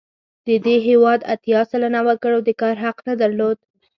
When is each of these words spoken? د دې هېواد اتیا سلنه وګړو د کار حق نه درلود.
د 0.47 0.49
دې 0.65 0.75
هېواد 0.87 1.19
اتیا 1.33 1.59
سلنه 1.71 1.99
وګړو 2.07 2.39
د 2.43 2.49
کار 2.61 2.75
حق 2.83 2.97
نه 3.07 3.13
درلود. 3.21 3.57